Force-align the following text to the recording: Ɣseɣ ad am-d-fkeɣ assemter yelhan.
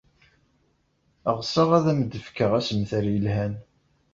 Ɣseɣ 1.37 1.69
ad 1.77 1.85
am-d-fkeɣ 1.91 2.51
assemter 2.59 3.03
yelhan. 3.13 3.53